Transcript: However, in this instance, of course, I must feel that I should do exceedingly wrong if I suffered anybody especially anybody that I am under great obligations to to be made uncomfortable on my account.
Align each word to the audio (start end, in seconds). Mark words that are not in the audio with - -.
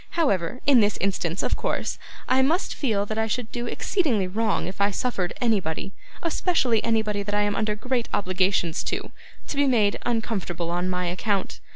However, 0.17 0.61
in 0.65 0.79
this 0.79 0.97
instance, 0.97 1.43
of 1.43 1.55
course, 1.55 1.99
I 2.27 2.41
must 2.41 2.73
feel 2.73 3.05
that 3.05 3.19
I 3.19 3.27
should 3.27 3.51
do 3.51 3.67
exceedingly 3.67 4.25
wrong 4.25 4.65
if 4.65 4.81
I 4.81 4.89
suffered 4.89 5.31
anybody 5.39 5.91
especially 6.23 6.83
anybody 6.83 7.21
that 7.21 7.35
I 7.35 7.41
am 7.43 7.55
under 7.55 7.75
great 7.75 8.09
obligations 8.11 8.83
to 8.85 9.11
to 9.47 9.55
be 9.55 9.67
made 9.67 9.99
uncomfortable 10.03 10.71
on 10.71 10.89
my 10.89 11.05
account. 11.05 11.59